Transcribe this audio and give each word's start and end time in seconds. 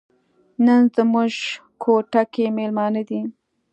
نن 0.65 0.81
زموږ 0.95 1.33
کوټه 1.81 2.23
کې 2.33 2.45
میلمانه 2.57 3.01
دي. 3.09 3.21